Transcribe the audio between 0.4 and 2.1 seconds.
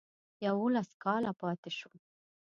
یوولس کاله پاته شو.